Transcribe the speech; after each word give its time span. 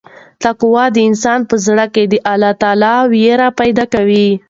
تقوا 0.43 0.85
د 0.91 0.97
انسان 1.09 1.39
په 1.49 1.55
زړه 1.65 1.85
کې 1.93 2.03
د 2.11 2.13
الله 2.33 2.97
وېره 3.13 3.49
پیدا 3.59 3.85
کوي. 3.93 4.29